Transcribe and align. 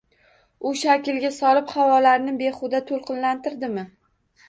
U 0.69 0.71
shaklga 0.83 1.31
solib, 1.37 1.69
havolarni 1.75 2.37
behuda 2.43 2.85
to’lqinlantirdimi 2.91 3.89